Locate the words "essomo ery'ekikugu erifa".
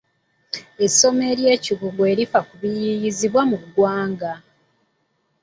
0.85-2.39